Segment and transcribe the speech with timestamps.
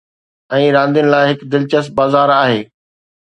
[0.59, 2.59] ۽ راندين لاء هڪ دلچسپ بازار آهي.